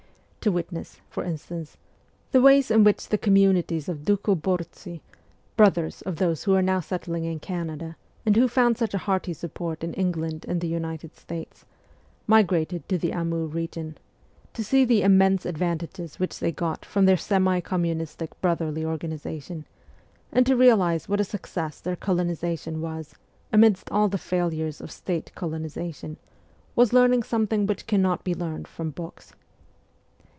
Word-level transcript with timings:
To 0.43 0.51
wit 0.51 0.71
ness, 0.71 0.99
for 1.07 1.23
instance, 1.23 1.77
the 2.31 2.41
ways 2.41 2.71
in 2.71 2.83
which 2.83 3.09
the 3.09 3.17
communi 3.19 3.63
ties 3.67 3.87
of 3.87 3.99
Dukhob6rtsy 3.99 5.01
(brothers 5.55 6.01
of 6.01 6.15
those 6.15 6.45
who 6.45 6.55
are 6.55 6.63
now 6.63 6.79
settling 6.79 7.25
in 7.25 7.37
Canada, 7.39 7.95
and 8.25 8.35
who 8.35 8.47
found 8.47 8.75
such 8.75 8.95
a 8.95 9.03
hearty 9.05 9.33
support 9.33 9.83
in 9.83 9.93
England 9.93 10.47
and 10.49 10.59
the 10.59 10.67
United 10.67 11.15
States) 11.15 11.63
migrated 12.25 12.89
to 12.89 12.97
the 12.97 13.11
Amur 13.13 13.45
region; 13.45 13.99
to 14.53 14.63
see 14.63 14.83
the 14.83 15.03
immense 15.03 15.45
advantages 15.45 16.17
which 16.19 16.39
they 16.39 16.51
got 16.51 16.85
from 16.85 17.05
their 17.05 17.17
semi 17.17 17.59
communistic 17.61 18.31
brotherly 18.41 18.83
organization; 18.83 19.65
and 20.31 20.47
to 20.47 20.57
realize 20.57 21.07
what 21.07 21.19
a 21.21 21.23
success 21.23 21.79
their 21.79 21.95
colonization 21.95 22.81
was, 22.81 23.13
amidst 23.53 23.91
all 23.91 24.07
the 24.07 24.17
failures 24.17 24.81
of 24.81 24.89
State 24.89 25.31
colonization, 25.35 26.17
was 26.75 26.93
learning 26.93 27.21
something 27.21 27.67
which 27.67 27.85
cannot 27.85 28.23
be 28.23 28.33
learned 28.33 28.67
from 28.67 28.89
books. 28.89 29.33